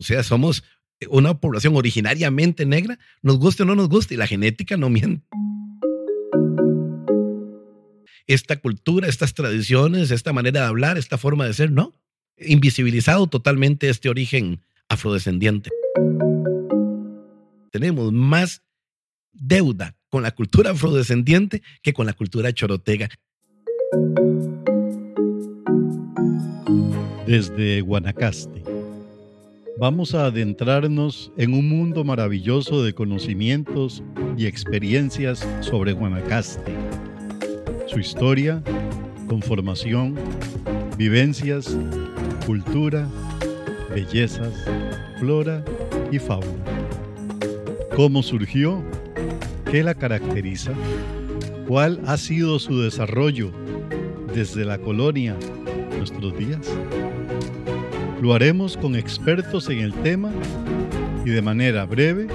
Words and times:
O 0.00 0.04
sea, 0.04 0.22
somos 0.22 0.62
una 1.08 1.38
población 1.38 1.76
originariamente 1.76 2.66
negra, 2.66 2.98
nos 3.22 3.38
guste 3.38 3.64
o 3.64 3.66
no 3.66 3.74
nos 3.74 3.88
guste, 3.88 4.14
y 4.14 4.16
la 4.16 4.26
genética 4.26 4.76
no 4.76 4.90
miente. 4.90 5.26
Esta 8.26 8.56
cultura, 8.56 9.08
estas 9.08 9.34
tradiciones, 9.34 10.10
esta 10.10 10.32
manera 10.32 10.60
de 10.60 10.66
hablar, 10.66 10.98
esta 10.98 11.18
forma 11.18 11.46
de 11.46 11.54
ser, 11.54 11.72
no. 11.72 11.94
Invisibilizado 12.36 13.26
totalmente 13.26 13.88
este 13.88 14.08
origen 14.08 14.60
afrodescendiente. 14.88 15.70
Tenemos 17.72 18.12
más 18.12 18.62
deuda 19.32 19.96
con 20.08 20.22
la 20.22 20.30
cultura 20.30 20.70
afrodescendiente 20.70 21.62
que 21.82 21.92
con 21.92 22.06
la 22.06 22.12
cultura 22.12 22.52
chorotega. 22.52 23.08
Desde 27.26 27.80
Guanacaste 27.80 28.77
vamos 29.78 30.12
a 30.12 30.26
adentrarnos 30.26 31.30
en 31.36 31.54
un 31.54 31.68
mundo 31.68 32.02
maravilloso 32.02 32.82
de 32.82 32.94
conocimientos 32.94 34.02
y 34.36 34.46
experiencias 34.46 35.46
sobre 35.60 35.92
Guanacaste, 35.92 36.74
su 37.86 38.00
historia, 38.00 38.60
conformación, 39.28 40.16
vivencias, 40.96 41.78
cultura, 42.44 43.08
bellezas, 43.94 44.52
flora 45.20 45.64
y 46.10 46.18
fauna. 46.18 46.64
¿Cómo 47.94 48.24
surgió? 48.24 48.82
¿Qué 49.70 49.84
la 49.84 49.94
caracteriza? 49.94 50.72
¿Cuál 51.68 52.00
ha 52.04 52.16
sido 52.16 52.58
su 52.58 52.80
desarrollo 52.80 53.52
desde 54.34 54.64
la 54.64 54.78
colonia 54.78 55.36
nuestros 55.98 56.36
días? 56.36 56.68
Lo 58.20 58.34
haremos 58.34 58.76
con 58.76 58.96
expertos 58.96 59.68
en 59.70 59.78
el 59.78 59.94
tema 60.02 60.32
y 61.24 61.30
de 61.30 61.40
manera 61.40 61.84
breve, 61.84 62.26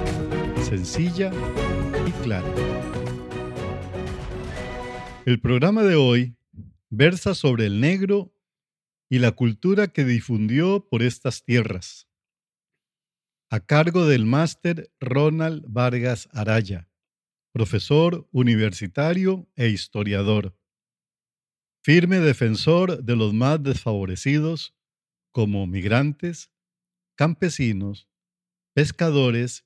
sencilla 0.64 1.30
y 2.08 2.12
clara. 2.24 2.48
El 5.26 5.42
programa 5.42 5.84
de 5.84 5.96
hoy 5.96 6.38
versa 6.90 7.36
sobre 7.36 7.66
el 7.66 7.82
negro 7.82 8.34
y 9.10 9.20
la 9.20 9.34
cultura 9.34 9.88
que 9.88 10.06
difundió 10.06 10.88
por 10.88 11.04
estas 11.04 11.44
tierras, 11.44 12.08
a 13.50 13.60
cargo 13.60 14.08
del 14.08 14.26
máster 14.26 14.90
Ronald 15.02 15.66
Vargas 15.68 16.30
Araya, 16.32 16.88
profesor 17.52 18.26
universitario 18.32 19.50
e 19.58 19.68
historiador, 19.68 20.58
firme 21.84 22.22
defensor 22.22 23.04
de 23.04 23.18
los 23.18 23.34
más 23.34 23.62
desfavorecidos 23.62 24.74
como 25.34 25.66
migrantes, 25.66 26.52
campesinos, 27.16 28.08
pescadores 28.74 29.66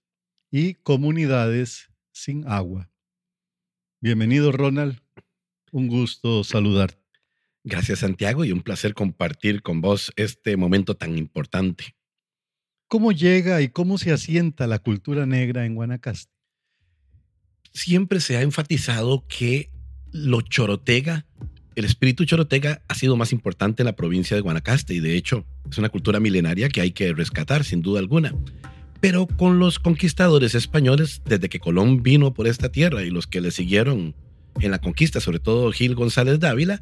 y 0.50 0.76
comunidades 0.76 1.92
sin 2.12 2.48
agua. 2.48 2.90
Bienvenido, 4.00 4.54
Ronald. 4.54 5.02
Un 5.74 5.88
gusto 5.88 6.46
saludarte. 6.46 6.98
Gracias, 7.66 8.00
Santiago, 8.00 8.46
y 8.46 8.54
un 8.54 8.62
placer 8.62 8.94
compartir 8.94 9.62
con 9.62 9.82
vos 9.82 10.14
este 10.16 10.56
momento 10.56 10.96
tan 10.96 11.18
importante. 11.18 11.98
¿Cómo 12.88 13.12
llega 13.12 13.62
y 13.62 13.68
cómo 13.68 13.98
se 13.98 14.14
asienta 14.14 14.68
la 14.68 14.80
cultura 14.80 15.26
negra 15.26 15.66
en 15.66 15.76
Guanacaste? 15.76 16.34
Siempre 17.74 18.22
se 18.22 18.38
ha 18.38 18.42
enfatizado 18.42 19.28
que 19.28 19.70
lo 20.14 20.40
chorotega 20.40 21.26
el 21.78 21.86
espíritu 21.86 22.26
chorotega 22.26 22.82
ha 22.88 22.96
sido 22.96 23.16
más 23.18 23.32
importante 23.32 23.84
en 23.84 23.86
la 23.86 23.96
provincia 23.96 24.36
de 24.36 24.42
Guanacaste 24.42 24.96
y 24.96 25.00
de 25.00 25.16
hecho 25.16 25.46
es 25.70 25.78
una 25.78 25.90
cultura 25.90 26.20
milenaria 26.20 26.70
que 26.70 26.82
hay 26.82 26.90
que 26.90 27.14
rescatar 27.14 27.64
sin 27.64 27.84
duda 27.84 28.00
alguna. 28.00 28.34
Pero 29.00 29.28
con 29.28 29.60
los 29.60 29.78
conquistadores 29.78 30.56
españoles, 30.56 31.22
desde 31.26 31.50
que 31.50 31.60
Colón 31.60 32.02
vino 32.02 32.34
por 32.34 32.48
esta 32.48 32.70
tierra 32.70 33.04
y 33.04 33.12
los 33.12 33.28
que 33.28 33.42
le 33.42 33.52
siguieron 33.52 34.16
en 34.60 34.72
la 34.72 34.82
conquista, 34.82 35.20
sobre 35.20 35.38
todo 35.38 35.72
Gil 35.72 35.94
González 35.94 36.40
Dávila, 36.40 36.82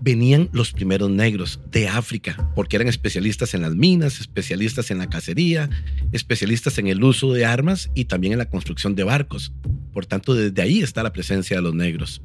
venían 0.00 0.48
los 0.52 0.72
primeros 0.72 1.10
negros 1.10 1.60
de 1.70 1.88
África, 1.88 2.50
porque 2.54 2.76
eran 2.76 2.88
especialistas 2.88 3.52
en 3.52 3.60
las 3.60 3.74
minas, 3.74 4.18
especialistas 4.18 4.90
en 4.90 4.96
la 4.96 5.10
cacería, 5.10 5.68
especialistas 6.10 6.78
en 6.78 6.86
el 6.86 7.04
uso 7.04 7.34
de 7.34 7.44
armas 7.44 7.90
y 7.94 8.06
también 8.06 8.32
en 8.32 8.38
la 8.38 8.48
construcción 8.48 8.94
de 8.94 9.04
barcos. 9.04 9.52
Por 9.92 10.06
tanto, 10.06 10.32
desde 10.34 10.62
ahí 10.62 10.80
está 10.80 11.02
la 11.02 11.12
presencia 11.12 11.56
de 11.56 11.62
los 11.62 11.74
negros. 11.74 12.22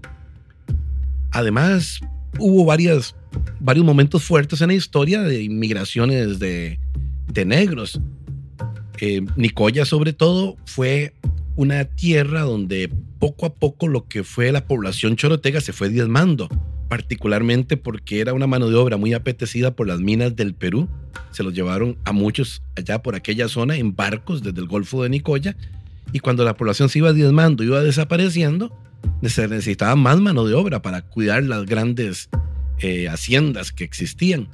Además, 1.31 1.99
hubo 2.39 2.65
varias, 2.65 3.15
varios 3.59 3.85
momentos 3.85 4.23
fuertes 4.23 4.61
en 4.61 4.69
la 4.69 4.73
historia 4.73 5.21
de 5.21 5.43
inmigraciones 5.43 6.39
de, 6.39 6.79
negros. 7.45 8.01
Eh, 8.99 9.21
Nicoya, 9.35 9.85
sobre 9.85 10.11
todo, 10.13 10.57
fue 10.65 11.13
una 11.55 11.85
tierra 11.85 12.41
donde 12.41 12.89
poco 13.19 13.45
a 13.45 13.53
poco 13.53 13.87
lo 13.87 14.07
que 14.07 14.23
fue 14.23 14.51
la 14.51 14.65
población 14.65 15.15
chorotega 15.15 15.61
se 15.61 15.73
fue 15.73 15.89
diezmando, 15.89 16.49
particularmente 16.87 17.77
porque 17.77 18.21
era 18.21 18.33
una 18.33 18.47
mano 18.47 18.69
de 18.69 18.75
obra 18.75 18.97
muy 18.97 19.13
apetecida 19.13 19.75
por 19.75 19.87
las 19.87 19.99
minas 19.99 20.35
del 20.35 20.53
Perú. 20.53 20.87
Se 21.31 21.43
los 21.43 21.53
llevaron 21.53 21.97
a 22.05 22.11
muchos 22.11 22.63
allá 22.75 23.01
por 23.03 23.15
aquella 23.15 23.47
zona 23.47 23.75
en 23.75 23.95
barcos 23.95 24.41
desde 24.41 24.59
el 24.59 24.67
Golfo 24.67 25.03
de 25.03 25.09
Nicoya. 25.09 25.55
Y 26.13 26.19
cuando 26.19 26.43
la 26.43 26.55
población 26.55 26.89
se 26.89 26.99
iba 26.99 27.13
diezmando, 27.13 27.63
iba 27.63 27.81
desapareciendo, 27.81 28.75
se 29.23 29.47
necesitaba 29.47 29.95
más 29.95 30.19
mano 30.19 30.45
de 30.45 30.53
obra 30.53 30.81
para 30.81 31.01
cuidar 31.01 31.43
las 31.43 31.65
grandes 31.65 32.29
eh, 32.79 33.07
haciendas 33.09 33.71
que 33.71 33.83
existían. 33.83 34.49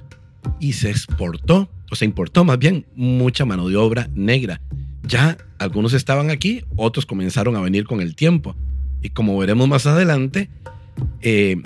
Y 0.59 0.73
se 0.73 0.89
exportó, 0.89 1.69
o 1.91 1.95
se 1.95 2.05
importó 2.05 2.43
más 2.43 2.59
bien, 2.59 2.85
mucha 2.95 3.45
mano 3.45 3.67
de 3.69 3.77
obra 3.77 4.09
negra. 4.13 4.59
Ya 5.03 5.37
algunos 5.59 5.93
estaban 5.93 6.29
aquí, 6.29 6.63
otros 6.75 7.05
comenzaron 7.05 7.55
a 7.55 7.61
venir 7.61 7.85
con 7.85 8.01
el 8.01 8.15
tiempo. 8.15 8.55
Y 9.01 9.09
como 9.09 9.37
veremos 9.37 9.67
más 9.67 9.85
adelante, 9.85 10.49
eh, 11.21 11.61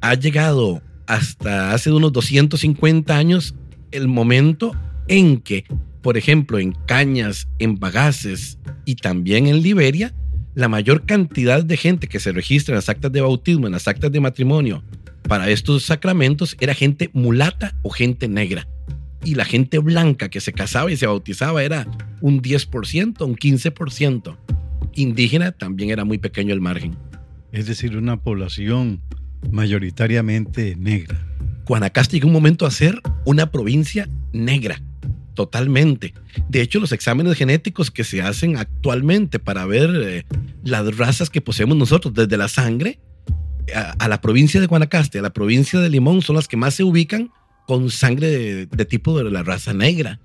ha 0.00 0.14
llegado 0.14 0.82
hasta 1.06 1.72
hace 1.72 1.92
unos 1.92 2.12
250 2.12 3.16
años 3.16 3.54
el 3.90 4.08
momento 4.08 4.74
en 5.08 5.40
que, 5.40 5.64
por 6.02 6.16
ejemplo, 6.16 6.58
en 6.58 6.72
Cañas, 6.86 7.48
en 7.58 7.78
Bagaces 7.78 8.58
y 8.84 8.96
también 8.96 9.46
en 9.46 9.62
Liberia, 9.62 10.12
la 10.54 10.68
mayor 10.68 11.06
cantidad 11.06 11.64
de 11.64 11.76
gente 11.76 12.08
que 12.08 12.20
se 12.20 12.32
registra 12.32 12.72
en 12.72 12.76
las 12.76 12.88
actas 12.88 13.12
de 13.12 13.20
bautismo, 13.20 13.66
en 13.66 13.72
las 13.72 13.88
actas 13.88 14.12
de 14.12 14.20
matrimonio 14.20 14.82
para 15.28 15.48
estos 15.48 15.84
sacramentos 15.84 16.56
era 16.60 16.74
gente 16.74 17.08
mulata 17.12 17.74
o 17.82 17.90
gente 17.90 18.28
negra. 18.28 18.68
Y 19.24 19.36
la 19.36 19.44
gente 19.44 19.78
blanca 19.78 20.28
que 20.28 20.40
se 20.40 20.52
casaba 20.52 20.90
y 20.90 20.96
se 20.96 21.06
bautizaba 21.06 21.62
era 21.62 21.86
un 22.20 22.42
10%, 22.42 23.24
un 23.24 23.36
15%. 23.36 24.36
Indígena 24.94 25.52
también 25.52 25.90
era 25.90 26.04
muy 26.04 26.18
pequeño 26.18 26.52
el 26.52 26.60
margen. 26.60 26.96
Es 27.52 27.66
decir, 27.66 27.96
una 27.96 28.20
población 28.20 29.00
mayoritariamente 29.50 30.74
negra. 30.76 31.24
Guanacaste 31.66 32.16
llegó 32.16 32.26
un 32.26 32.32
momento 32.32 32.66
a 32.66 32.70
ser 32.72 33.00
una 33.24 33.50
provincia 33.52 34.08
negra 34.32 34.82
Totalmente. 35.34 36.14
De 36.48 36.60
hecho, 36.60 36.78
los 36.78 36.92
exámenes 36.92 37.36
genéticos 37.36 37.90
que 37.90 38.04
se 38.04 38.22
hacen 38.22 38.56
actualmente 38.56 39.38
para 39.38 39.64
ver 39.66 39.90
eh, 39.94 40.24
las 40.62 40.96
razas 40.96 41.30
que 41.30 41.40
poseemos 41.40 41.76
nosotros 41.76 42.12
desde 42.12 42.36
la 42.36 42.48
sangre 42.48 43.00
a, 43.74 44.08
la 44.08 44.20
provincia 44.20 44.60
de 44.60 44.66
Guanacaste, 44.66 45.18
a 45.18 45.22
la 45.22 45.32
provincia 45.32 45.80
de 45.80 45.90
Limón, 45.90 46.22
son 46.22 46.36
las 46.36 46.48
que 46.48 46.56
más 46.56 46.74
se 46.74 46.84
ubican 46.84 47.30
con 47.66 47.90
sangre 47.90 48.66
de, 48.66 48.84
tipo 48.84 49.16
de 49.16 49.30
la 49.30 49.42
raza 49.42 49.72
negra. 49.72 50.20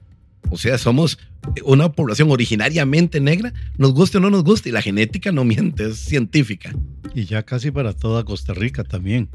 O 0.50 0.58
sea, 0.58 0.78
somos 0.78 1.20
una 1.64 1.92
población 1.92 2.32
originariamente 2.32 3.20
negra, 3.20 3.54
nos 3.78 3.94
guste 3.94 4.18
o 4.18 4.22
no 4.22 4.30
nos 4.30 4.44
guste, 4.44 4.70
y 4.70 4.72
la 4.72 4.82
genética 4.82 5.32
no 5.32 5.44
miente, 5.44 5.90
es 5.90 5.98
científica. 5.98 6.74
Y 7.14 7.26
ya 7.26 7.44
casi 7.44 7.72
para 7.72 7.94
toda 7.94 8.24
Costa 8.24 8.54
Rica 8.54 8.84
también. 8.84 9.30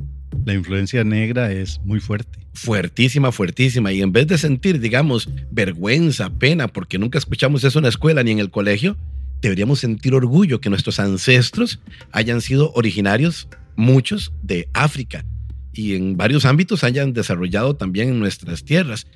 La 0.44 0.54
influencia 0.54 1.04
negra 1.04 1.52
es 1.52 1.80
muy 1.84 2.00
fuerte 2.00 2.42
fuertísima, 2.54 3.32
fuertísima. 3.32 3.92
Y 3.92 4.02
en 4.02 4.12
vez 4.12 4.26
de 4.26 4.38
sentir, 4.38 4.80
digamos, 4.80 5.28
vergüenza, 5.50 6.30
pena, 6.30 6.68
porque 6.68 6.98
nunca 6.98 7.18
escuchamos 7.18 7.64
eso 7.64 7.78
en 7.78 7.84
la 7.84 7.88
escuela 7.88 8.22
ni 8.22 8.30
en 8.32 8.38
el 8.38 8.50
colegio, 8.50 8.96
deberíamos 9.40 9.80
sentir 9.80 10.14
orgullo 10.14 10.60
que 10.60 10.70
nuestros 10.70 11.00
ancestros 11.00 11.80
hayan 12.12 12.40
sido 12.40 12.72
originarios, 12.74 13.48
muchos, 13.74 14.32
de 14.42 14.68
África 14.74 15.24
y 15.72 15.94
en 15.94 16.16
varios 16.16 16.44
ámbitos 16.44 16.84
hayan 16.84 17.12
desarrollado 17.12 17.76
también 17.76 18.10
en 18.10 18.20
nuestras 18.20 18.64
tierras. 18.64 19.06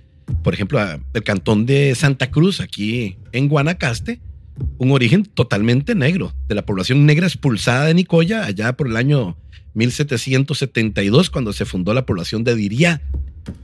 Por 0.43 0.55
ejemplo, 0.55 0.81
el 1.13 1.23
cantón 1.23 1.67
de 1.67 1.95
Santa 1.95 2.31
Cruz, 2.31 2.61
aquí 2.61 3.19
en 3.33 3.49
Guanacaste, 3.49 4.21
un 4.79 4.91
origen 4.93 5.25
totalmente 5.25 5.95
negro, 5.95 6.33
de 6.49 6.55
la 6.55 6.67
población 6.67 7.07
negra 7.07 7.27
expulsada 7.27 7.87
de 7.87 7.95
Nicoya 7.95 8.45
allá 8.45 8.77
por 8.77 8.89
el 8.89 8.97
año 8.97 9.37
1772, 9.75 11.31
cuando 11.31 11.53
se 11.53 11.65
fundó 11.65 11.93
la 11.93 12.07
población 12.07 12.45
de 12.45 12.55
Diría, 12.55 13.03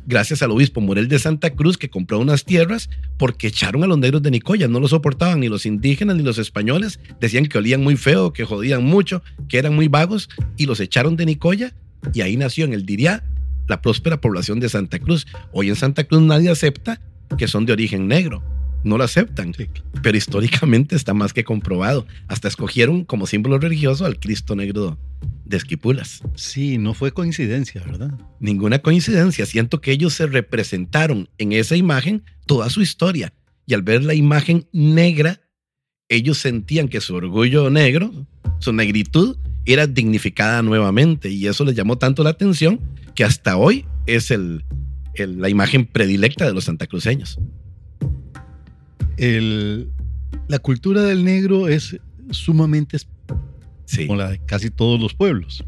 gracias 0.07 0.43
al 0.43 0.51
obispo 0.51 0.81
Morel 0.81 1.09
de 1.09 1.19
Santa 1.19 1.51
Cruz 1.51 1.79
que 1.79 1.91
compró 1.91 2.19
unas 2.19 2.45
tierras 2.45 2.91
porque 3.19 3.49
echaron 3.49 3.83
a 3.83 3.87
los 3.87 3.99
negros 3.99 4.23
de 4.23 4.31
Nicoya, 4.31 4.69
no 4.69 4.81
lo 4.81 4.89
soportaban 4.89 5.41
ni 5.41 5.49
los 5.49 5.67
indígenas 5.67 6.17
ni 6.17 6.23
los 6.23 6.39
españoles, 6.39 7.01
decían 7.21 7.47
que 7.47 7.59
olían 7.59 7.83
muy 7.83 7.97
feo, 7.97 8.33
que 8.33 8.45
jodían 8.45 8.85
mucho, 8.85 9.23
que 9.49 9.59
eran 9.59 9.75
muy 9.75 9.89
vagos 9.89 10.29
y 10.57 10.67
los 10.67 10.81
echaron 10.81 11.17
de 11.17 11.27
Nicoya 11.27 11.75
y 12.13 12.21
ahí 12.21 12.37
nació 12.37 12.65
en 12.65 12.75
el 12.75 12.85
Diría 12.85 13.25
la 13.69 13.81
próspera 13.81 14.21
población 14.21 14.61
de 14.61 14.69
Santa 14.69 14.99
Cruz. 14.99 15.27
Hoy 15.53 15.69
en 15.69 15.77
Santa 15.77 16.05
Cruz 16.05 16.21
nadie 16.21 16.51
acepta 16.51 17.01
que 17.39 17.49
son 17.49 17.65
de 17.65 17.73
origen 17.73 18.09
negro. 18.09 18.43
No 18.85 18.99
lo 18.99 19.05
aceptan, 19.05 19.53
pero 20.03 20.17
históricamente 20.17 20.97
está 20.97 21.15
más 21.15 21.33
que 21.33 21.45
comprobado. 21.45 22.07
Hasta 22.29 22.49
escogieron 22.49 23.05
como 23.05 23.27
símbolo 23.27 23.59
religioso 23.59 24.05
al 24.05 24.19
Cristo 24.19 24.57
Negro 24.57 24.99
de 25.45 25.57
Esquipulas. 25.57 26.23
Sí, 26.35 26.79
no 26.79 26.95
fue 26.95 27.13
coincidencia, 27.13 27.83
¿verdad? 27.85 28.13
Ninguna 28.41 28.81
coincidencia. 28.81 29.47
Siento 29.47 29.81
que 29.81 29.93
ellos 29.93 30.15
se 30.15 30.27
representaron 30.27 31.29
en 31.39 31.53
esa 31.53 31.77
imagen 31.77 32.25
toda 32.47 32.71
su 32.71 32.83
historia. 32.83 33.33
Y 33.67 33.75
al 33.75 33.83
ver 33.83 34.03
la 34.03 34.15
imagen 34.15 34.67
negra, 34.73 35.41
ellos 36.09 36.39
sentían 36.39 36.89
que 36.89 37.01
su 37.01 37.15
orgullo 37.15 37.71
negro, 37.71 38.13
su 38.59 38.73
negritud, 38.73 39.37
era 39.65 39.87
dignificada 39.87 40.63
nuevamente. 40.63 41.31
Y 41.31 41.47
eso 41.47 41.65
les 41.65 41.77
llamó 41.77 41.99
tanto 41.99 42.25
la 42.25 42.31
atención 42.31 42.81
que 43.15 43.25
hasta 43.25 43.57
hoy 43.57 43.87
es 44.07 44.31
el, 44.31 44.65
la 45.17 45.49
imagen 45.49 45.87
predilecta 45.87 46.47
de 46.47 46.53
los 46.53 46.65
santacruceños. 46.65 47.39
El, 49.23 49.89
la 50.49 50.59
cultura 50.59 51.03
del 51.03 51.25
negro 51.25 51.69
es 51.69 51.97
sumamente 52.33 52.99
como 54.09 54.17
la 54.17 54.31
de 54.31 54.41
casi 54.47 54.69
todos 54.69 55.01
los 55.01 55.15
pueblos. 55.15 55.63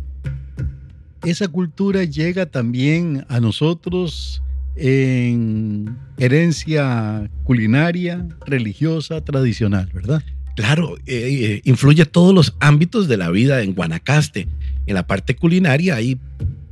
Esa 1.23 1.47
cultura 1.47 2.03
llega 2.03 2.47
también 2.47 3.25
a 3.29 3.39
nosotros 3.39 4.43
en 4.75 5.97
herencia 6.19 7.31
culinaria, 7.45 8.27
religiosa, 8.45 9.21
tradicional, 9.21 9.89
¿verdad? 9.95 10.25
Claro, 10.57 10.97
eh, 10.99 11.05
eh, 11.07 11.61
influye 11.63 12.07
todos 12.07 12.35
los 12.35 12.57
ámbitos 12.59 13.07
de 13.07 13.19
la 13.19 13.31
vida 13.31 13.63
en 13.63 13.75
Guanacaste. 13.75 14.49
En 14.87 14.95
la 14.95 15.07
parte 15.07 15.37
culinaria 15.37 15.95
hay 15.95 16.19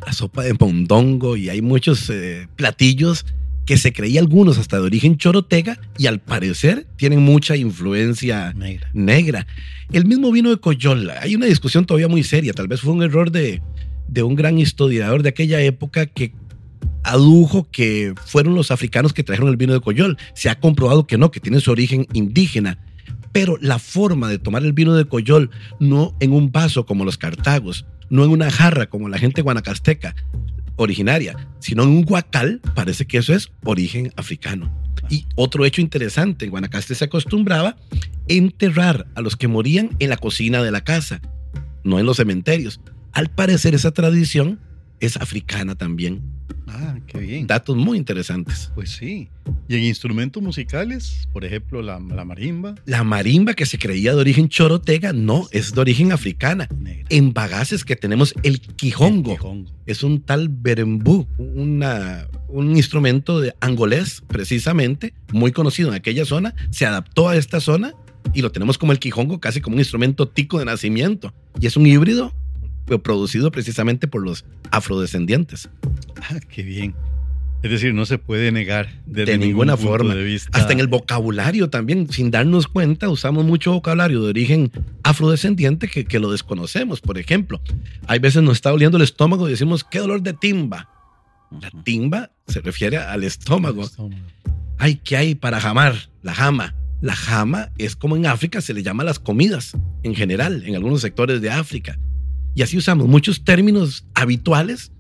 la 0.05 0.13
sopa 0.13 0.43
de 0.43 0.55
mondongo 0.55 1.37
y 1.37 1.49
hay 1.49 1.63
muchos 1.63 2.11
eh, 2.11 2.49
platillos 2.57 3.25
que 3.67 3.77
se 3.77 3.93
creía 3.93 4.21
algunos 4.21 4.59
hasta 4.59 4.77
de 4.77 4.83
origen 4.83 5.17
chorotega 5.17 5.79
y 5.99 6.07
al 6.07 6.21
parecer 6.21 6.87
tienen 6.97 7.21
mucha 7.21 7.57
influencia 7.57 8.55
negra. 8.93 9.47
El 9.93 10.05
mismo 10.05 10.33
vino 10.33 10.51
de 10.51 10.57
Coyol, 10.57 11.11
hay 11.11 11.37
una 11.37 11.47
discusión 11.47 11.85
todavía 11.85 12.09
muy 12.09 12.23
seria, 12.23 12.53
tal 12.53 12.69
vez 12.69 12.81
fue 12.81 12.93
un 12.93 13.03
error 13.03 13.31
de, 13.31 13.63
de 14.09 14.23
un 14.23 14.35
gran 14.35 14.59
historiador 14.59 15.23
de 15.23 15.29
aquella 15.29 15.61
época 15.61 16.07
que 16.07 16.33
adujo 17.05 17.69
que 17.71 18.15
fueron 18.27 18.55
los 18.55 18.71
africanos 18.71 19.13
que 19.13 19.25
trajeron 19.25 19.51
el 19.51 19.57
vino 19.57 19.73
de 19.73 19.81
Coyol. 19.81 20.19
Se 20.35 20.51
ha 20.51 20.59
comprobado 20.59 21.07
que 21.07 21.19
no, 21.19 21.31
que 21.31 21.41
tiene 21.41 21.61
su 21.61 21.71
origen 21.71 22.07
indígena. 22.13 22.79
Pero 23.33 23.57
la 23.61 23.79
forma 23.79 24.29
de 24.29 24.39
tomar 24.39 24.63
el 24.63 24.73
vino 24.73 24.95
de 24.95 25.07
Coyol, 25.07 25.51
no 25.81 26.15
en 26.21 26.33
un 26.33 26.53
vaso 26.53 26.85
como 26.85 27.05
los 27.05 27.17
cartagos, 27.17 27.87
no 28.11 28.25
en 28.25 28.31
una 28.31 28.51
jarra 28.51 28.87
como 28.87 29.09
la 29.09 29.19
gente 29.19 29.43
guanacasteca 29.43 30.15
originaria, 30.77 31.37
sino 31.59 31.83
en 31.83 31.91
un 31.91 32.03
guacal, 32.03 32.61
parece 32.75 33.07
que 33.07 33.19
eso 33.19 33.35
es 33.35 33.51
origen 33.65 34.13
africano. 34.17 34.73
Y 35.09 35.27
otro 35.35 35.65
hecho 35.65 35.81
interesante, 35.81 36.45
en 36.45 36.51
Guanacaste 36.51 36.95
se 36.95 37.05
acostumbraba 37.05 37.77
enterrar 38.29 39.07
a 39.15 39.21
los 39.21 39.37
que 39.37 39.49
morían 39.49 39.91
en 39.99 40.09
la 40.09 40.17
cocina 40.17 40.63
de 40.63 40.71
la 40.71 40.83
casa, 40.83 41.21
no 41.85 41.99
en 41.99 42.07
los 42.07 42.17
cementerios. 42.17 42.81
Al 43.13 43.29
parecer 43.29 43.75
esa 43.75 43.91
tradición 43.91 44.61
es 45.03 45.17
africana 45.17 45.75
también. 45.75 46.23
Ah, 46.69 46.97
qué 47.07 47.19
bien. 47.19 47.47
Datos 47.47 47.77
muy 47.77 47.99
interesantes. 47.99 48.71
Pues 48.75 48.91
sí. 48.91 49.29
¿Y 49.69 49.75
en 49.75 49.83
instrumentos 49.83 50.43
musicales? 50.43 51.29
Por 51.33 51.45
ejemplo, 51.45 51.83
la, 51.83 51.99
marimba. 51.99 52.77
La 52.87 53.03
marimba 53.03 53.55
que 53.55 53.67
se 53.67 53.79
creía 53.79 54.15
de 54.15 54.21
origen 54.21 54.49
chorotega, 54.49 55.13
no, 55.13 55.49
es 55.51 55.75
de 55.75 55.81
origen 55.81 56.13
africana. 56.13 56.69
En 57.09 57.33
bagaces 57.33 57.85
que 57.85 57.97
tenemos 57.97 58.35
el 58.45 58.61
quijongo. 58.61 59.37
Es 59.87 60.05
un 60.05 60.23
tal 60.23 60.49
berembú, 60.49 61.27
una, 61.37 62.29
un 62.49 62.77
instrumento 62.77 63.41
de 63.41 63.55
angolés, 63.61 64.23
precisamente, 64.29 65.15
muy 65.33 65.51
conocido 65.51 65.89
en 65.89 65.97
aquella 65.97 66.25
zona. 66.25 66.55
Se 66.71 66.87
adaptó 66.87 67.29
a 67.29 67.37
esta 67.37 67.61
zona 67.61 67.95
y 68.33 68.43
lo 68.43 68.53
tenemos 68.53 68.79
como 68.79 68.93
el 68.93 69.01
quijongo, 69.01 69.41
casi 69.41 69.61
como 69.61 69.75
un 69.75 69.81
instrumento 69.81 70.29
tico 70.29 70.61
de 70.61 70.65
nacimiento. 70.65 71.35
Y 71.61 71.67
es 71.67 71.77
un 71.77 71.87
híbrido 71.87 72.33
producido 73.03 73.51
precisamente 73.51 74.09
por 74.09 74.23
los 74.23 74.45
afrodescendientes. 74.71 75.69
Ah, 76.21 76.39
qué 76.49 76.63
bien. 76.63 76.95
Es 77.63 77.71
decir, 77.71 77.95
no 77.95 78.07
se 78.07 78.19
puede 78.19 78.51
negar 78.51 78.89
de 79.07 79.39
ninguna 79.39 79.77
forma. 79.77 80.15
Hasta 80.53 80.73
en 80.73 80.81
el 80.81 80.89
vocabulario 80.89 81.71
también, 81.71 82.11
sin 82.11 82.33
darnos 82.33 82.67
cuenta, 82.67 83.09
usamos 83.09 83.45
mucho 83.45 83.73
vocabulario 83.73 84.21
de 84.23 84.31
origen 84.31 84.73
afrodescendiente 85.05 85.87
que, 85.87 86.05
que 86.05 86.19
lo 86.19 86.33
desconocemos. 86.33 87.01
Por 87.01 87.19
ejemplo, 87.19 87.61
hay 88.09 88.19
veces 88.19 88.43
nos 88.43 88.55
está 88.55 88.71
doliendo 88.71 88.97
el 88.97 89.05
estómago 89.05 89.47
y 89.47 89.53
decimos, 89.53 89.85
qué 89.85 90.01
dolor 90.01 90.23
de 90.23 90.33
timba. 90.33 90.89
La 91.61 91.71
timba 91.85 92.31
se 92.49 92.61
refiere 92.61 92.97
al 92.97 93.23
estómago. 93.23 93.89
Ay, 94.79 94.97
¿qué 94.97 95.17
hay 95.17 95.35
para 95.37 95.61
jamar? 95.61 95.95
La 96.23 96.35
jama. 96.35 96.75
La 97.01 97.15
jama 97.15 97.71
es 97.79 97.95
como 97.95 98.17
en 98.17 98.27
África 98.27 98.61
se 98.61 98.75
le 98.75 98.83
llama 98.83 99.05
las 99.05 99.21
comidas 99.21 99.77
en 100.03 100.15
general, 100.15 100.65
en 100.67 100.75
algunos 100.75 101.01
sectores 101.01 101.41
de 101.41 101.51
África. 101.51 101.99
Y 102.55 102.63
así 102.63 102.77
usamos 102.77 103.09
muchos 103.09 103.45
términos 103.45 104.05
habituales 104.15 104.93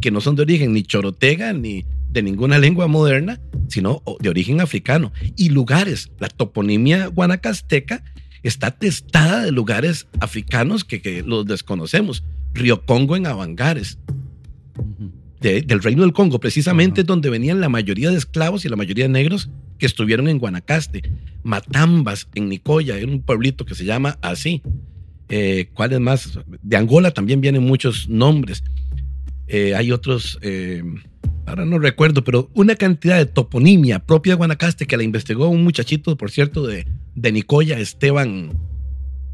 que 0.00 0.10
no 0.10 0.20
son 0.20 0.36
de 0.36 0.42
origen 0.42 0.72
ni 0.72 0.82
chorotega 0.82 1.52
ni 1.52 1.84
de 2.10 2.22
ninguna 2.22 2.58
lengua 2.58 2.86
moderna, 2.88 3.40
sino 3.68 4.02
de 4.20 4.28
origen 4.28 4.60
africano. 4.60 5.12
Y 5.36 5.50
lugares, 5.50 6.10
la 6.18 6.28
toponimia 6.28 7.06
guanacasteca 7.06 8.02
está 8.42 8.70
testada 8.70 9.44
de 9.44 9.52
lugares 9.52 10.08
africanos 10.20 10.84
que, 10.84 11.22
los 11.24 11.46
desconocemos. 11.46 12.24
Río 12.52 12.84
Congo 12.84 13.16
en 13.16 13.26
Avangares, 13.26 13.98
del 15.40 15.82
Reino 15.82 16.02
del 16.02 16.12
Congo, 16.12 16.40
precisamente 16.40 17.04
donde 17.04 17.30
venían 17.30 17.60
la 17.60 17.68
mayoría 17.68 18.10
de 18.10 18.16
esclavos 18.16 18.64
y 18.64 18.68
la 18.68 18.76
mayoría 18.76 19.04
de 19.04 19.10
negros 19.10 19.50
que 19.78 19.86
estuvieron 19.86 20.28
en 20.28 20.38
Guanacaste. 20.38 21.12
Matambas 21.42 22.28
en 22.34 22.48
Nicoya, 22.48 22.98
en 22.98 23.10
un 23.10 23.22
pueblito 23.22 23.64
que 23.64 23.74
se 23.74 23.84
llama 23.84 24.18
así. 24.20 24.62
Eh, 25.30 25.70
¿Cuáles 25.74 26.00
más? 26.00 26.38
De 26.62 26.76
Angola 26.76 27.12
también 27.12 27.40
vienen 27.40 27.62
muchos 27.62 28.08
nombres. 28.08 28.62
Eh, 29.46 29.74
hay 29.74 29.92
otros, 29.92 30.38
eh, 30.42 30.82
ahora 31.46 31.64
no 31.64 31.78
recuerdo, 31.78 32.22
pero 32.22 32.50
una 32.54 32.74
cantidad 32.74 33.16
de 33.16 33.26
toponimia 33.26 34.00
propia 34.00 34.32
de 34.32 34.36
Guanacaste 34.36 34.86
que 34.86 34.96
la 34.96 35.02
investigó 35.02 35.48
un 35.48 35.62
muchachito, 35.62 36.16
por 36.16 36.30
cierto, 36.30 36.66
de, 36.66 36.86
de 37.14 37.32
Nicoya, 37.32 37.78
Esteban, 37.78 38.50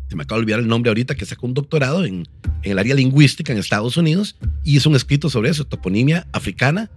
se 0.09 0.17
me 0.17 0.23
acaba 0.23 0.39
de 0.39 0.45
olvidar 0.45 0.61
el 0.61 0.69
nombre 0.69 0.91
ahorita, 0.91 1.15
que 1.15 1.27
sacó 1.27 1.47
un 1.47 1.55
doctorado 1.55 2.05
en, 2.05 2.27
en 2.63 2.73
el 2.73 2.79
área 2.79 2.95
lingüística 2.95 3.53
en 3.53 3.59
Estados 3.59 3.97
Unidos 3.97 4.37
y 4.65 4.77
hizo 4.77 4.89
un 4.89 4.97
escrito 4.97 5.29
sobre 5.29 5.51
eso, 5.51 5.65
toponimia 5.65 6.27
africana 6.33 6.91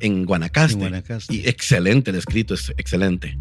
en 0.00 0.24
Guanacaste. 0.24 0.74
En 0.74 0.80
Guanacaste. 0.80 1.34
Y 1.34 1.48
excelente 1.48 2.10
el 2.10 2.16
escrito, 2.16 2.54
es 2.54 2.72
excelente. 2.76 3.38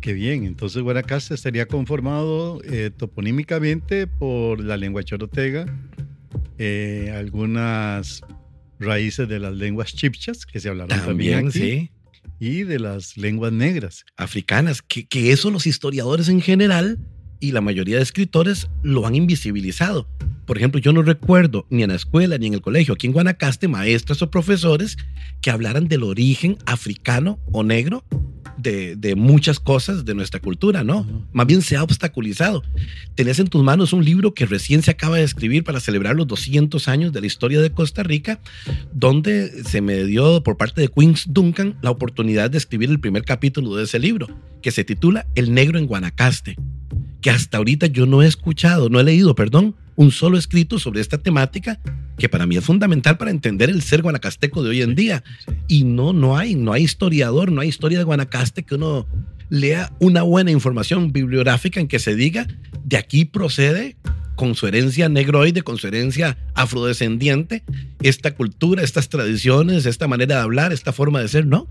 Qué 0.00 0.12
bien, 0.12 0.44
entonces 0.44 0.82
Guanacaste 0.82 1.34
estaría 1.34 1.66
conformado 1.66 2.60
eh, 2.64 2.90
toponímicamente 2.96 4.06
por 4.06 4.60
la 4.62 4.76
lengua 4.76 5.02
chorotega, 5.02 5.66
eh, 6.58 7.12
algunas 7.16 8.22
raíces 8.78 9.28
de 9.28 9.40
las 9.40 9.54
lenguas 9.54 9.94
chipchas 9.94 10.46
que 10.46 10.60
se 10.60 10.68
hablaron 10.68 10.98
también, 10.98 11.48
aquí, 11.48 11.90
y 12.38 12.62
de 12.62 12.78
las 12.78 13.16
lenguas 13.16 13.52
negras. 13.52 14.04
Africanas, 14.16 14.82
que, 14.82 15.06
que 15.06 15.32
eso 15.32 15.50
los 15.50 15.66
historiadores 15.66 16.28
en 16.28 16.40
general 16.40 16.98
y 17.40 17.52
la 17.52 17.60
mayoría 17.60 17.96
de 17.96 18.02
escritores 18.02 18.68
lo 18.82 19.06
han 19.06 19.14
invisibilizado. 19.14 20.08
Por 20.46 20.56
ejemplo, 20.56 20.80
yo 20.80 20.92
no 20.92 21.02
recuerdo 21.02 21.66
ni 21.70 21.82
en 21.82 21.90
la 21.90 21.96
escuela 21.96 22.38
ni 22.38 22.46
en 22.46 22.54
el 22.54 22.60
colegio, 22.60 22.94
aquí 22.94 23.06
en 23.06 23.12
Guanacaste, 23.12 23.68
maestros 23.68 24.22
o 24.22 24.30
profesores 24.30 24.96
que 25.40 25.50
hablaran 25.50 25.88
del 25.88 26.04
origen 26.04 26.58
africano 26.66 27.40
o 27.52 27.64
negro 27.64 28.04
de, 28.70 29.14
muchas 29.16 29.60
cosas 29.60 30.04
de 30.04 30.14
nuestra 30.14 30.40
cultura, 30.40 30.82
¿no? 30.82 31.06
Más 31.32 31.46
bien 31.46 31.62
se 31.62 31.76
ha 31.76 31.82
obstaculizado. 31.82 32.62
Tenés 33.14 33.38
en 33.38 33.46
tus 33.46 33.62
manos 33.62 33.92
un 33.92 34.04
libro 34.04 34.34
que 34.34 34.46
recién 34.46 34.82
se 34.82 34.90
acaba 34.90 35.16
de 35.16 35.22
escribir 35.22 35.64
para 35.64 35.80
celebrar 35.80 36.16
los 36.16 36.26
200 36.26 36.88
años 36.88 37.12
de 37.12 37.20
la 37.20 37.26
historia 37.26 37.60
de 37.60 37.70
Costa 37.70 38.02
Rica, 38.02 38.40
donde 38.92 39.64
se 39.64 39.80
me 39.80 40.04
dio 40.04 40.42
por 40.42 40.56
parte 40.56 40.80
de 40.80 40.88
Queens 40.88 41.26
Duncan 41.28 41.76
la 41.82 41.90
oportunidad 41.90 42.50
de 42.50 42.58
escribir 42.58 42.90
el 42.90 43.00
primer 43.00 43.24
capítulo 43.24 43.76
de 43.76 43.84
ese 43.84 43.98
libro, 43.98 44.28
que 44.62 44.70
se 44.70 44.84
titula 44.84 45.26
El 45.34 45.54
negro 45.54 45.78
en 45.78 45.86
Guanacaste, 45.86 46.56
que 47.20 47.30
hasta 47.30 47.58
ahorita 47.58 47.86
yo 47.86 48.06
no 48.06 48.22
he 48.22 48.26
escuchado, 48.26 48.88
no 48.88 48.98
he 48.98 49.04
leído, 49.04 49.34
perdón, 49.34 49.76
un 49.96 50.10
solo 50.10 50.38
escrito 50.38 50.78
sobre 50.78 51.00
esta 51.00 51.18
temática 51.18 51.80
que 52.18 52.28
para 52.28 52.46
mí 52.46 52.56
es 52.56 52.64
fundamental 52.64 53.18
para 53.18 53.30
entender 53.30 53.70
el 53.70 53.82
ser 53.82 54.02
guanacasteco 54.02 54.62
de 54.62 54.70
hoy 54.70 54.82
en 54.82 54.94
día. 54.94 55.24
Y 55.68 55.84
no, 55.84 56.12
no 56.12 56.36
hay, 56.36 56.54
no 56.54 56.72
hay 56.72 56.84
historiador, 56.84 57.52
no 57.52 57.60
hay 57.60 57.68
historia 57.68 57.98
de 57.98 58.04
Guanacaste 58.04 58.62
que 58.62 58.76
uno 58.76 59.06
lea 59.48 59.92
una 59.98 60.22
buena 60.22 60.50
información 60.50 61.12
bibliográfica 61.12 61.80
en 61.80 61.88
que 61.88 61.98
se 61.98 62.14
diga 62.14 62.46
de 62.84 62.96
aquí 62.96 63.24
procede 63.24 63.96
con 64.34 64.54
su 64.54 64.66
herencia 64.66 65.08
negroide, 65.08 65.62
con 65.62 65.78
su 65.78 65.86
herencia 65.86 66.36
afrodescendiente, 66.54 67.64
esta 68.02 68.34
cultura, 68.34 68.82
estas 68.82 69.08
tradiciones, 69.08 69.86
esta 69.86 70.08
manera 70.08 70.36
de 70.36 70.42
hablar, 70.42 70.72
esta 70.72 70.92
forma 70.92 71.20
de 71.20 71.28
ser, 71.28 71.46
¿no? 71.46 71.68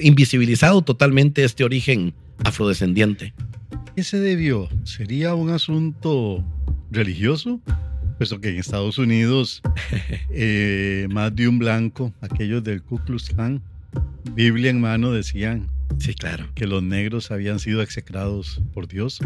Invisibilizado 0.00 0.82
totalmente 0.82 1.44
este 1.44 1.62
origen 1.62 2.14
afrodescendiente. 2.42 3.34
¿Qué 3.94 4.02
se 4.02 4.18
debió? 4.18 4.68
¿Sería 4.84 5.34
un 5.34 5.50
asunto 5.50 6.44
religioso? 6.96 7.60
Puesto 8.18 8.40
que 8.40 8.48
en 8.48 8.58
Estados 8.58 8.98
Unidos 8.98 9.62
eh, 10.30 11.06
más 11.10 11.34
de 11.36 11.46
un 11.46 11.58
blanco, 11.58 12.12
aquellos 12.20 12.64
del 12.64 12.82
Ku 12.82 12.98
Klux 12.98 13.28
Klan, 13.30 13.62
Biblia 14.34 14.70
en 14.70 14.80
mano, 14.80 15.12
decían 15.12 15.68
Sí, 15.98 16.14
claro. 16.14 16.48
Que 16.54 16.66
los 16.66 16.82
negros 16.82 17.30
habían 17.30 17.58
sido 17.58 17.82
execrados 17.82 18.60
por 18.74 18.86
Dios. 18.88 19.20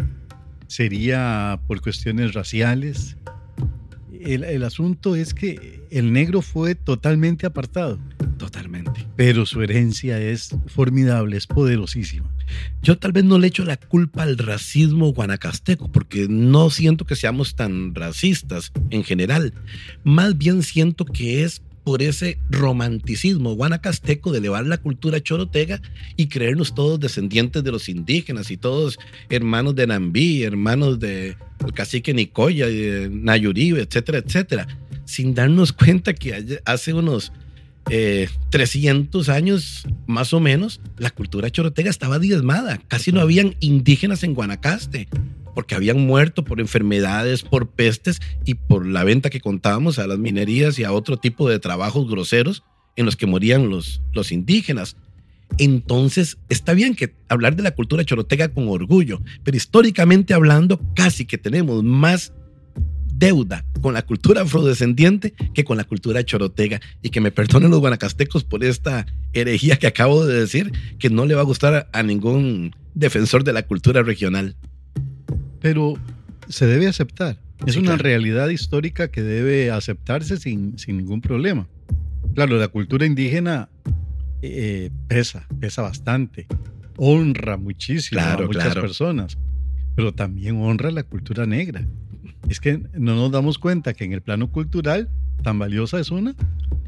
Sería 0.67 1.59
por 1.67 1.81
cuestiones 1.81 2.33
raciales. 2.33 3.17
El, 4.11 4.43
el 4.43 4.63
asunto 4.63 5.15
es 5.15 5.33
que 5.33 5.81
el 5.89 6.13
negro 6.13 6.41
fue 6.41 6.75
totalmente 6.75 7.45
apartado. 7.45 7.99
Totalmente. 8.37 9.05
Pero 9.15 9.45
su 9.45 9.61
herencia 9.61 10.19
es 10.19 10.55
formidable, 10.67 11.37
es 11.37 11.47
poderosísima. 11.47 12.30
Yo 12.81 12.97
tal 12.97 13.11
vez 13.11 13.23
no 13.23 13.37
le 13.37 13.47
echo 13.47 13.63
la 13.63 13.77
culpa 13.77 14.23
al 14.23 14.37
racismo 14.37 15.13
guanacasteco, 15.13 15.91
porque 15.91 16.27
no 16.29 16.69
siento 16.69 17.05
que 17.05 17.15
seamos 17.15 17.55
tan 17.55 17.93
racistas 17.93 18.71
en 18.89 19.03
general. 19.03 19.53
Más 20.03 20.37
bien 20.37 20.63
siento 20.63 21.05
que 21.05 21.43
es 21.43 21.61
por 21.83 22.01
ese 22.01 22.37
romanticismo 22.49 23.55
guanacasteco 23.55 24.31
de 24.31 24.37
elevar 24.37 24.65
la 24.65 24.77
cultura 24.77 25.21
chorotega 25.21 25.81
y 26.15 26.27
creernos 26.27 26.75
todos 26.75 26.99
descendientes 26.99 27.63
de 27.63 27.71
los 27.71 27.89
indígenas 27.89 28.51
y 28.51 28.57
todos 28.57 28.99
hermanos 29.29 29.75
de 29.75 29.87
Nambí, 29.87 30.43
hermanos 30.43 30.99
de 30.99 31.37
cacique 31.73 32.13
Nicoya, 32.13 32.67
de 32.67 33.09
Nayuribe, 33.11 33.81
etcétera, 33.81 34.19
etcétera, 34.19 34.67
sin 35.05 35.33
darnos 35.33 35.73
cuenta 35.73 36.13
que 36.13 36.59
hace 36.65 36.93
unos 36.93 37.31
300 37.85 39.27
eh, 39.27 39.31
años 39.31 39.87
más 40.07 40.33
o 40.33 40.39
menos, 40.39 40.81
la 40.97 41.09
cultura 41.09 41.49
chorotega 41.49 41.89
estaba 41.89 42.19
diezmada. 42.19 42.79
Casi 42.87 43.11
no 43.11 43.21
habían 43.21 43.55
indígenas 43.59 44.23
en 44.23 44.33
Guanacaste, 44.33 45.07
porque 45.53 45.75
habían 45.75 45.99
muerto 46.05 46.43
por 46.43 46.59
enfermedades, 46.59 47.41
por 47.43 47.69
pestes 47.69 48.21
y 48.45 48.55
por 48.55 48.85
la 48.85 49.03
venta 49.03 49.29
que 49.29 49.41
contábamos 49.41 49.99
a 49.99 50.07
las 50.07 50.19
minerías 50.19 50.79
y 50.79 50.83
a 50.83 50.91
otro 50.91 51.17
tipo 51.17 51.49
de 51.49 51.59
trabajos 51.59 52.09
groseros 52.09 52.63
en 52.95 53.05
los 53.05 53.15
que 53.15 53.25
morían 53.25 53.69
los, 53.69 54.01
los 54.13 54.31
indígenas. 54.31 54.95
Entonces, 55.57 56.37
está 56.49 56.73
bien 56.73 56.95
que 56.95 57.13
hablar 57.27 57.55
de 57.55 57.63
la 57.63 57.71
cultura 57.71 58.05
chorotega 58.05 58.49
con 58.49 58.69
orgullo, 58.69 59.21
pero 59.43 59.57
históricamente 59.57 60.33
hablando, 60.33 60.79
casi 60.95 61.25
que 61.25 61.37
tenemos 61.37 61.83
más 61.83 62.33
deuda 63.21 63.63
con 63.81 63.93
la 63.93 64.01
cultura 64.01 64.41
afrodescendiente 64.41 65.33
que 65.53 65.63
con 65.63 65.77
la 65.77 65.85
cultura 65.85 66.25
chorotega. 66.25 66.81
Y 67.01 67.09
que 67.11 67.21
me 67.21 67.31
perdonen 67.31 67.71
los 67.71 67.79
guanacastecos 67.79 68.43
por 68.43 68.65
esta 68.65 69.05
herejía 69.31 69.77
que 69.77 69.87
acabo 69.87 70.25
de 70.25 70.41
decir, 70.41 70.71
que 70.99 71.09
no 71.09 71.25
le 71.25 71.35
va 71.35 71.41
a 71.41 71.45
gustar 71.45 71.87
a 71.93 72.03
ningún 72.03 72.75
defensor 72.95 73.45
de 73.45 73.53
la 73.53 73.63
cultura 73.63 74.01
regional. 74.01 74.55
Pero 75.61 75.93
se 76.49 76.65
debe 76.65 76.87
aceptar. 76.87 77.39
Es 77.67 77.75
una 77.75 77.95
realidad 77.95 78.49
histórica 78.49 79.09
que 79.09 79.21
debe 79.21 79.69
aceptarse 79.69 80.37
sin, 80.37 80.79
sin 80.79 80.97
ningún 80.97 81.21
problema. 81.21 81.67
Claro, 82.33 82.57
la 82.57 82.69
cultura 82.69 83.05
indígena 83.05 83.69
eh, 84.41 84.89
pesa, 85.07 85.47
pesa 85.59 85.83
bastante. 85.83 86.47
Honra 86.97 87.57
muchísimo 87.57 88.19
a 88.19 88.37
muchas 88.37 88.73
personas, 88.73 89.37
pero 89.95 90.11
también 90.11 90.59
honra 90.59 90.89
la 90.89 91.03
cultura 91.03 91.45
negra 91.45 91.85
es 92.49 92.59
que 92.59 92.81
no 92.93 93.15
nos 93.15 93.31
damos 93.31 93.57
cuenta 93.57 93.93
que 93.93 94.03
en 94.03 94.13
el 94.13 94.21
plano 94.21 94.51
cultural 94.51 95.09
tan 95.43 95.59
valiosa 95.59 95.99
es 95.99 96.11
una 96.11 96.35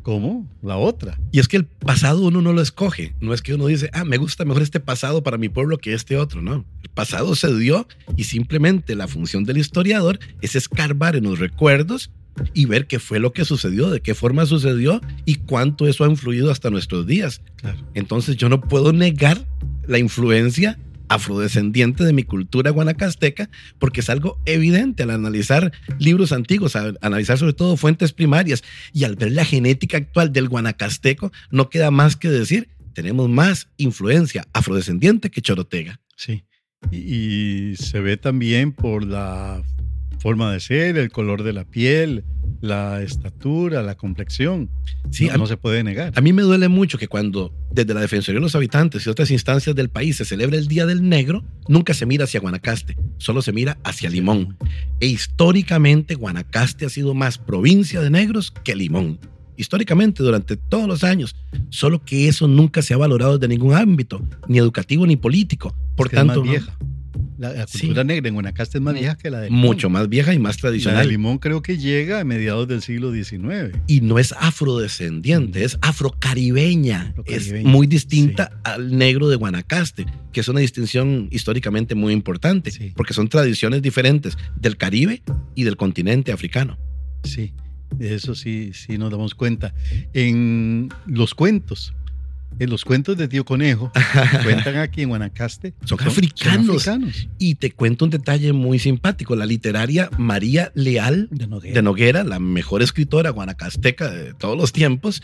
como 0.03 0.47
la 0.61 0.77
otra. 0.77 1.17
Y 1.31 1.39
es 1.39 1.47
que 1.47 1.57
el 1.57 1.65
pasado 1.65 2.21
uno 2.21 2.41
no 2.41 2.53
lo 2.53 2.61
escoge. 2.61 3.15
No 3.21 3.33
es 3.33 3.41
que 3.41 3.53
uno 3.53 3.67
dice, 3.67 3.89
ah, 3.93 4.03
me 4.03 4.17
gusta 4.17 4.45
mejor 4.45 4.61
este 4.61 4.79
pasado 4.79 5.23
para 5.23 5.37
mi 5.37 5.49
pueblo 5.49 5.77
que 5.77 5.93
este 5.93 6.17
otro. 6.17 6.41
No. 6.41 6.65
El 6.83 6.89
pasado 6.89 7.35
se 7.35 7.55
dio 7.55 7.87
y 8.17 8.25
simplemente 8.25 8.95
la 8.95 9.07
función 9.07 9.45
del 9.45 9.57
historiador 9.57 10.19
es 10.41 10.55
escarbar 10.55 11.15
en 11.15 11.23
los 11.23 11.39
recuerdos 11.39 12.11
y 12.53 12.65
ver 12.65 12.87
qué 12.87 12.99
fue 12.99 13.19
lo 13.19 13.31
que 13.31 13.45
sucedió, 13.45 13.89
de 13.89 14.01
qué 14.01 14.13
forma 14.13 14.45
sucedió 14.45 15.01
y 15.25 15.35
cuánto 15.35 15.87
eso 15.87 16.03
ha 16.03 16.09
influido 16.09 16.51
hasta 16.51 16.69
nuestros 16.69 17.07
días. 17.07 17.41
Entonces 17.93 18.35
yo 18.35 18.49
no 18.49 18.59
puedo 18.59 18.91
negar 18.91 19.47
la 19.87 19.99
influencia 19.99 20.77
afrodescendiente 21.13 22.03
de 22.03 22.13
mi 22.13 22.23
cultura 22.23 22.71
guanacasteca, 22.71 23.49
porque 23.79 24.01
es 24.01 24.09
algo 24.09 24.39
evidente 24.45 25.03
al 25.03 25.11
analizar 25.11 25.71
libros 25.99 26.31
antiguos, 26.31 26.75
al 26.75 26.97
analizar 27.01 27.37
sobre 27.37 27.53
todo 27.53 27.77
fuentes 27.77 28.13
primarias 28.13 28.63
y 28.93 29.03
al 29.03 29.15
ver 29.15 29.31
la 29.31 29.45
genética 29.45 29.97
actual 29.97 30.33
del 30.33 30.49
guanacasteco, 30.49 31.31
no 31.51 31.69
queda 31.69 31.91
más 31.91 32.15
que 32.15 32.29
decir, 32.29 32.69
tenemos 32.93 33.29
más 33.29 33.69
influencia 33.77 34.47
afrodescendiente 34.53 35.29
que 35.29 35.41
chorotega. 35.41 35.99
Sí, 36.15 36.45
y, 36.91 37.75
se 37.77 37.99
ve 37.99 38.17
también 38.17 38.71
por 38.71 39.05
la 39.05 39.63
forma 40.23 40.53
de 40.53 40.61
ser, 40.61 40.97
el 40.97 41.11
color 41.11 41.43
de 41.43 41.51
la 41.51 41.65
piel, 41.65 42.23
la 42.61 43.01
estatura, 43.01 43.83
la 43.83 43.95
complexión. 43.95 44.69
Sí, 45.11 45.27
no, 45.37 45.45
se 45.47 45.57
puede 45.57 45.83
negar. 45.83 46.13
A 46.15 46.21
mí 46.21 46.31
me 46.31 46.43
duele 46.43 46.69
mucho 46.69 46.97
que 46.97 47.09
cuando 47.09 47.53
desde 47.71 47.93
la 47.93 47.99
Defensoría 47.99 48.39
de 48.39 48.43
los 48.43 48.55
Habitantes 48.55 49.05
y 49.05 49.09
otras 49.09 49.31
instancias 49.31 49.75
del 49.75 49.89
país 49.89 50.15
se 50.15 50.23
celebra 50.23 50.57
el 50.57 50.69
Día 50.69 50.85
del 50.85 51.09
Negro, 51.09 51.43
nunca 51.67 51.93
se 51.93 52.05
mira 52.05 52.23
hacia 52.23 52.39
Guanacaste, 52.39 52.95
solo 53.17 53.41
se 53.41 53.51
mira 53.51 53.77
hacia 53.83 54.09
Limón. 54.09 54.57
E 55.01 55.07
históricamente 55.07 56.15
Guanacaste 56.15 56.85
ha 56.85 56.89
sido 56.89 57.13
más 57.13 57.37
provincia 57.37 57.99
de 57.99 58.09
negros 58.09 58.49
que 58.63 58.77
Limón. 58.77 59.19
Históricamente, 59.57 60.23
durante 60.23 60.55
todos 60.55 60.87
los 60.87 61.03
años, 61.03 61.35
solo 61.67 62.01
que 62.01 62.29
eso 62.29 62.47
nunca 62.47 62.81
se 62.81 62.93
ha 62.93 62.97
valorado 62.97 63.37
desde 63.37 63.53
ningún 63.53 63.73
ámbito, 63.73 64.25
ni 64.47 64.57
educativo 64.57 65.05
ni 65.05 65.17
político. 65.17 65.75
Por 65.97 66.07
tanto, 66.07 66.41
vieja. 66.41 66.77
La, 67.43 67.65
cultura 67.65 68.03
negra 68.05 68.29
en 68.29 68.35
Guanacaste 68.35 68.77
es 68.77 68.81
más 68.81 68.93
vieja 68.93 69.17
que 69.17 69.29
la 69.29 69.41
de. 69.41 69.49
Mucho 69.49 69.89
más 69.89 70.07
vieja 70.07 70.33
y 70.33 70.39
más 70.39 70.57
tradicional. 70.57 70.99
La 70.99 71.03
de 71.03 71.09
Limón 71.09 71.39
creo 71.39 71.61
que 71.61 71.77
llega 71.77 72.21
a 72.21 72.23
mediados 72.23 72.67
del 72.69 72.81
siglo 72.81 73.11
XIX. 73.11 73.77
Y 73.87 73.99
no 73.99 74.17
es 74.17 74.33
afrodescendiente, 74.39 75.63
es 75.63 75.77
afrocaribeña. 75.81 77.13
Es 77.25 77.53
muy 77.63 77.87
distinta 77.87 78.51
al 78.63 78.97
negro 78.97 79.27
de 79.27 79.35
Guanacaste, 79.35 80.05
que 80.31 80.39
es 80.39 80.47
una 80.47 80.61
distinción 80.61 81.27
históricamente 81.31 81.95
muy 81.95 82.13
importante, 82.13 82.71
porque 82.95 83.13
son 83.13 83.27
tradiciones 83.27 83.81
diferentes 83.81 84.37
del 84.55 84.77
Caribe 84.77 85.21
y 85.53 85.63
del 85.63 85.75
continente 85.75 86.31
africano. 86.31 86.77
Sí, 87.23 87.53
de 87.97 88.15
eso 88.15 88.35
sí, 88.35 88.71
sí 88.73 88.97
nos 88.97 89.11
damos 89.11 89.35
cuenta. 89.35 89.73
En 90.13 90.89
los 91.05 91.35
cuentos, 91.35 91.93
en 92.59 92.69
los 92.69 92.85
cuentos 92.85 93.17
de 93.17 93.27
Tío 93.27 93.45
Conejo, 93.45 93.91
cuentan 94.43 94.77
aquí 94.77 95.01
en 95.01 95.09
Guanacaste, 95.09 95.73
son, 95.85 96.01
africanos. 96.01 96.89
Y 97.37 97.55
te 97.55 97.71
cuento 97.71 98.05
un 98.05 98.11
detalle 98.11 98.53
muy 98.53 98.79
simpático. 98.79 99.35
La 99.35 99.45
literaria 99.45 100.09
María 100.17 100.71
Leal 100.75 101.29
de 101.31 101.81
Noguera, 101.81 102.23
la 102.23 102.39
mejor 102.39 102.81
escritora 102.81 103.29
guanacasteca 103.31 104.09
de 104.09 104.33
todos 104.33 104.57
los 104.57 104.71
tiempos, 104.71 105.21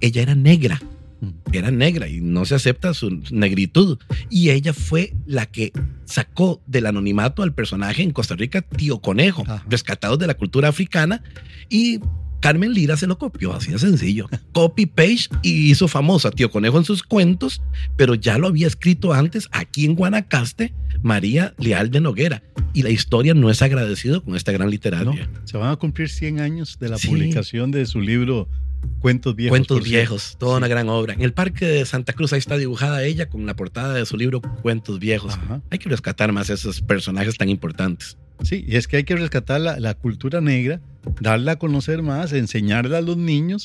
ella 0.00 0.22
era 0.22 0.34
negra. 0.34 0.80
Mm. 1.20 1.28
Era 1.52 1.70
negra 1.70 2.08
y 2.08 2.20
no 2.20 2.44
se 2.44 2.54
acepta 2.54 2.94
su 2.94 3.22
negritud. 3.30 3.98
Y 4.30 4.50
ella 4.50 4.72
fue 4.72 5.14
la 5.26 5.46
que 5.46 5.72
sacó 6.04 6.62
del 6.66 6.86
anonimato 6.86 7.42
al 7.42 7.54
personaje 7.54 8.02
en 8.02 8.10
Costa 8.10 8.34
Rica, 8.34 8.62
Tío 8.62 9.00
Conejo, 9.00 9.44
rescatado 9.68 10.16
de 10.16 10.26
la 10.26 10.34
cultura 10.34 10.68
africana. 10.68 11.22
Y 11.68 12.00
Carmen 12.44 12.74
Lira 12.74 12.98
se 12.98 13.06
lo 13.06 13.16
copió, 13.16 13.54
así 13.54 13.72
de 13.72 13.78
sencillo. 13.78 14.28
Copy 14.52 14.84
page 14.84 15.28
y 15.42 15.70
hizo 15.70 15.88
famoso 15.88 16.28
a 16.28 16.30
Tío 16.30 16.50
Conejo 16.50 16.76
en 16.76 16.84
sus 16.84 17.02
cuentos, 17.02 17.62
pero 17.96 18.14
ya 18.14 18.36
lo 18.36 18.48
había 18.48 18.66
escrito 18.66 19.14
antes 19.14 19.48
aquí 19.50 19.86
en 19.86 19.94
Guanacaste 19.94 20.74
María 21.02 21.54
Leal 21.56 21.90
de 21.90 22.02
Noguera. 22.02 22.42
Y 22.74 22.82
la 22.82 22.90
historia 22.90 23.32
no 23.32 23.48
es 23.48 23.62
agradecido 23.62 24.22
con 24.22 24.36
esta 24.36 24.52
gran 24.52 24.68
literaria. 24.68 25.26
se 25.44 25.56
van 25.56 25.70
a 25.70 25.76
cumplir 25.76 26.10
100 26.10 26.40
años 26.40 26.78
de 26.78 26.90
la 26.90 26.98
publicación 26.98 27.70
de 27.70 27.86
su 27.86 28.02
libro 28.02 28.46
Cuentos 29.00 29.34
Viejos. 29.34 29.50
Cuentos 29.50 29.82
Viejos, 29.82 30.36
toda 30.38 30.58
una 30.58 30.68
gran 30.68 30.90
obra. 30.90 31.14
En 31.14 31.22
el 31.22 31.32
Parque 31.32 31.64
de 31.64 31.86
Santa 31.86 32.12
Cruz 32.12 32.34
ahí 32.34 32.40
está 32.40 32.58
dibujada 32.58 33.04
ella 33.04 33.30
con 33.30 33.46
la 33.46 33.56
portada 33.56 33.94
de 33.94 34.04
su 34.04 34.18
libro 34.18 34.42
Cuentos 34.60 34.98
Viejos. 34.98 35.38
Hay 35.70 35.78
que 35.78 35.88
rescatar 35.88 36.30
más 36.32 36.50
esos 36.50 36.82
personajes 36.82 37.38
tan 37.38 37.48
importantes. 37.48 38.18
Sí, 38.42 38.64
y 38.66 38.76
es 38.76 38.88
que 38.88 38.98
hay 38.98 39.04
que 39.04 39.16
rescatar 39.16 39.60
la, 39.60 39.94
cultura 39.94 40.40
negra, 40.40 40.80
darla 41.20 41.52
a 41.52 41.56
conocer 41.56 42.02
más, 42.02 42.32
enseñarla 42.32 42.98
a 42.98 43.00
los 43.00 43.16
niños 43.16 43.64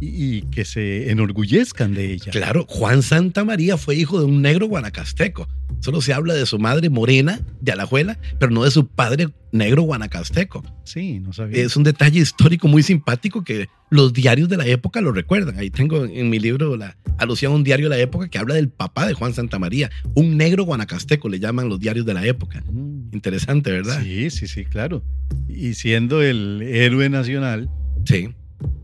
y, 0.00 0.42
que 0.42 0.64
se 0.64 1.10
enorgullezcan 1.10 1.94
de 1.94 2.12
ella. 2.12 2.32
Claro, 2.32 2.66
Juan 2.68 3.02
Santa 3.02 3.44
María 3.44 3.76
fue 3.76 3.96
hijo 3.96 4.18
de 4.18 4.24
un 4.24 4.42
negro 4.42 4.66
guanacasteco. 4.66 5.48
Solo 5.80 6.00
se 6.00 6.12
habla 6.12 6.34
de 6.34 6.46
su 6.46 6.58
madre 6.58 6.90
morena 6.90 7.40
de 7.60 7.72
Alajuela, 7.72 8.18
pero 8.38 8.50
no 8.50 8.64
de 8.64 8.70
su 8.70 8.86
padre 8.86 9.28
negro 9.52 9.82
guanacasteco. 9.82 10.62
Sí, 10.84 11.20
no 11.20 11.32
sabía. 11.32 11.62
Es 11.62 11.76
un 11.76 11.84
detalle 11.84 12.20
histórico 12.20 12.68
muy 12.68 12.82
simpático 12.82 13.44
que 13.44 13.68
los 13.90 14.12
diarios 14.12 14.48
de 14.48 14.56
la 14.56 14.66
época 14.66 15.00
lo 15.00 15.12
recuerdan. 15.12 15.58
Ahí 15.58 15.70
tengo 15.70 16.04
en 16.04 16.30
mi 16.30 16.38
libro 16.38 16.76
la 16.76 16.96
alusión 17.18 17.52
a 17.52 17.56
un 17.56 17.64
diario 17.64 17.88
de 17.88 17.96
la 17.96 18.02
época 18.02 18.28
que 18.28 18.38
habla 18.38 18.54
del 18.54 18.68
papá 18.68 19.06
de 19.06 19.14
Juan 19.14 19.34
Santa 19.34 19.58
María, 19.58 19.90
un 20.14 20.36
negro 20.36 20.64
guanacasteco, 20.64 21.28
le 21.28 21.38
llaman 21.38 21.68
los 21.68 21.80
diarios 21.80 22.06
de 22.06 22.14
la 22.14 22.26
época. 22.26 22.62
Mm. 22.70 22.89
Interesante, 23.12 23.70
¿verdad? 23.72 24.02
Sí, 24.02 24.30
sí, 24.30 24.46
sí, 24.46 24.64
claro. 24.64 25.02
Y 25.48 25.74
siendo 25.74 26.22
el 26.22 26.62
héroe 26.62 27.08
nacional. 27.08 27.68
Sí. 28.04 28.30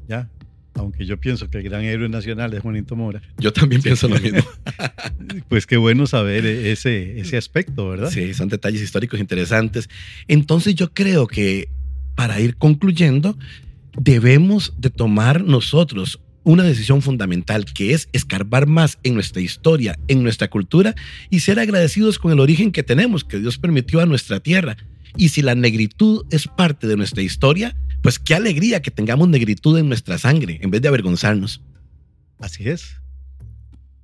Ya, 0.09 0.29
aunque 0.75 1.07
yo 1.07 1.19
pienso 1.19 1.49
que 1.49 1.59
el 1.59 1.65
gran 1.65 1.83
héroe 1.83 2.09
nacional 2.09 2.53
es 2.55 2.61
Juanito 2.61 2.97
Mora. 2.97 3.23
Yo 3.39 3.53
también 3.53 3.83
pienso 3.83 4.09
lo 4.09 4.19
mismo. 4.19 4.41
pues 5.49 5.67
qué 5.67 5.77
bueno 5.77 6.07
saber 6.07 6.45
ese, 6.47 7.19
ese 7.19 7.37
aspecto, 7.37 7.89
¿verdad? 7.89 8.11
Sí, 8.11 8.35
son 8.35 8.49
detalles 8.49 8.83
históricos 8.83 9.21
interesantes. 9.21 9.89
Entonces 10.29 10.75
yo 10.75 10.93
creo 10.93 11.27
que 11.27 11.69
para 12.15 12.41
ir 12.41 12.57
concluyendo, 12.57 13.39
debemos 13.99 14.75
de 14.79 14.91
tomar 14.91 15.43
nosotros 15.43 16.21
una 16.47 16.63
decisión 16.63 17.03
fundamental 17.03 17.65
que 17.65 17.93
es 17.93 18.09
escarbar 18.13 18.69
más 18.69 18.99
en 19.03 19.15
nuestra 19.15 19.43
historia, 19.43 19.99
en 20.07 20.23
nuestra 20.23 20.49
cultura 20.49 20.95
y 21.29 21.41
ser 21.41 21.59
agradecidos 21.59 22.21
con 22.21 22.31
el 22.31 22.39
origen 22.39 22.71
que 22.71 22.85
tenemos, 22.85 23.25
que 23.25 23.41
Dios 23.41 23.59
permitió 23.59 24.01
a 24.01 24.07
nuestra 24.07 24.39
tierra. 24.39 24.77
Y 25.17 25.31
si 25.31 25.43
la 25.43 25.57
negritud 25.57 26.25
es 26.31 26.47
parte 26.47 26.87
de 26.87 26.97
nuestra 26.97 27.23
historia, 27.23 27.77
pues 28.01 28.21
qué 28.21 28.37
alegría 28.37 28.81
que 28.81 28.93
tengamos 28.93 29.29
negritud 29.29 29.77
en 29.77 29.89
nuestra 29.89 30.19
sangre 30.19 30.61
en 30.63 30.71
vez 30.71 30.81
de 30.81 30.87
avergonzarnos. 30.87 31.63
Así 32.39 32.69
es. 32.69 32.95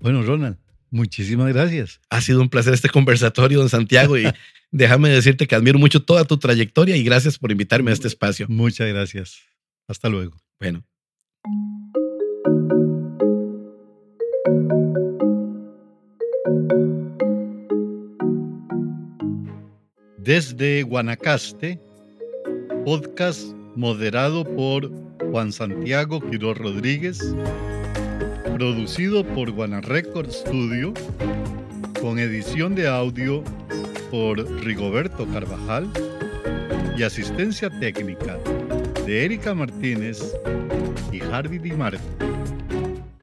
Bueno, 0.01 0.23
Ronald, 0.23 0.57
muchísimas 0.91 1.53
gracias. 1.53 2.01
Ha 2.11 2.21
sido 2.23 2.41
un 2.41 2.49
placer 2.49 2.75
este 2.75 2.89
conversatorio, 2.89 3.61
don 3.61 3.69
Santiago, 3.69 4.19
y 4.19 4.25
déjame 4.73 5.11
decirte 5.11 5.47
que 5.47 5.55
admiro 5.55 5.79
mucho 5.79 6.03
toda 6.03 6.25
tu 6.25 6.39
trayectoria 6.39 6.97
y 6.97 7.05
gracias 7.05 7.39
por 7.39 7.53
invitarme 7.53 7.93
a 7.93 7.95
este 7.95 8.09
espacio. 8.09 8.47
Muchas 8.49 8.89
gracias. 8.89 9.39
Hasta 9.87 10.09
luego. 10.09 10.37
Bueno. 10.59 10.85
Desde 20.25 20.85
Guanacaste, 20.85 21.81
podcast 22.85 23.43
moderado 23.75 24.45
por 24.45 24.89
Juan 25.33 25.51
Santiago 25.51 26.21
Quiroz 26.21 26.59
Rodríguez, 26.59 27.19
producido 28.55 29.27
por 29.35 29.51
Guanarecord 29.51 30.31
Studio, 30.31 30.95
con 32.01 32.21
edición 32.21 32.77
de 32.77 32.87
audio 32.87 33.43
por 34.13 34.39
Rigoberto 34.65 35.27
Carvajal 35.27 35.91
y 36.97 37.03
asistencia 37.03 37.69
técnica 37.81 38.39
de 39.05 39.25
Erika 39.25 39.55
Martínez 39.55 40.37
y 41.11 41.21
Harvey 41.21 41.59
Di 41.59 41.73
Marco. 41.73 41.99